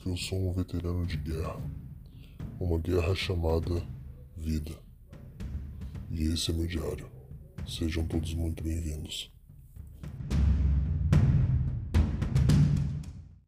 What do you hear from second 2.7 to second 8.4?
guerra chamada vida. E esse é meu diário. Sejam todos